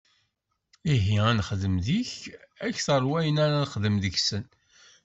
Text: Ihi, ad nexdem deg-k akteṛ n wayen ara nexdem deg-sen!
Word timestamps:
Ihi, 0.93 1.17
ad 1.29 1.35
nexdem 1.37 1.75
deg-k 1.85 2.13
akteṛ 2.67 3.01
n 3.03 3.09
wayen 3.09 3.41
ara 3.45 3.57
nexdem 3.63 3.95
deg-sen! 4.03 4.43